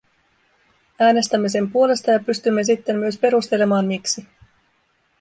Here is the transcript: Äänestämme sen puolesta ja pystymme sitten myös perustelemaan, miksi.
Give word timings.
Äänestämme 0.99 1.49
sen 1.49 1.71
puolesta 1.71 2.11
ja 2.11 2.19
pystymme 2.19 2.63
sitten 2.63 2.95
myös 2.99 3.17
perustelemaan, 3.17 3.85
miksi. 3.85 4.25